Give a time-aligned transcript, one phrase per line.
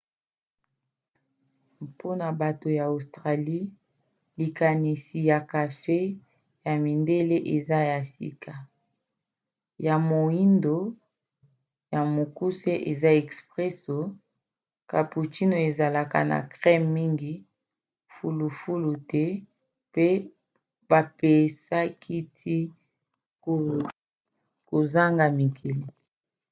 [1.87, 3.65] mpona bato ya australie
[4.39, 8.53] likanisi ya kafe 'ya mindele' eza ya sika.
[9.85, 10.77] ya moindo
[11.93, 14.07] ya mokuse eza 'expresso'
[14.91, 17.33] cappuccino ezalaka na creme mingi
[18.15, 19.25] fulufulu te
[19.89, 20.07] mpe
[20.89, 22.57] bapesaka ti
[24.69, 25.71] kozanga miliki